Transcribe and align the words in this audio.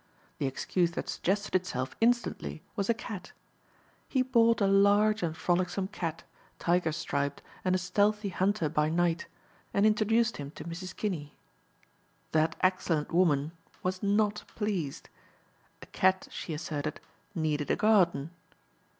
The 0.39 0.47
excuse 0.47 0.89
that 0.93 1.07
suggested 1.07 1.53
itself 1.53 1.95
instantly 2.01 2.63
was 2.75 2.89
a 2.89 2.93
cat. 2.95 3.33
He 4.09 4.23
bought 4.23 4.59
a 4.59 4.65
large 4.65 5.21
and 5.21 5.37
frolicsome 5.37 5.89
cat, 5.89 6.23
tiger 6.57 6.91
striped 6.91 7.43
and 7.63 7.75
a 7.75 7.77
stealthy 7.77 8.29
hunter 8.29 8.67
by 8.67 8.89
night, 8.89 9.27
and 9.75 9.85
introduced 9.85 10.37
him 10.37 10.49
to 10.57 10.63
Mrs. 10.63 10.95
Kinney. 10.95 11.35
That 12.31 12.55
excellent 12.61 13.11
woman 13.11 13.51
was 13.83 14.01
not 14.01 14.43
pleased. 14.55 15.07
A 15.83 15.85
cat, 15.85 16.27
she 16.31 16.51
asserted, 16.55 16.99
needed 17.35 17.69
a 17.69 17.75
garden. 17.75 18.31